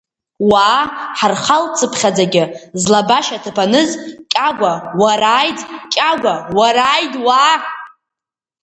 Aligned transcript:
Уаа, 0.49 0.81
ҳархалцыԥхьаӡагьы 1.19 2.43
злабашьаҭыԥ 2.81 3.57
аныз, 3.63 3.91
Кьагәа, 4.31 4.73
уарааид, 5.01 5.59
Кьагәа, 5.93 6.35
уарааид, 6.57 7.13
уаа! 7.25 7.55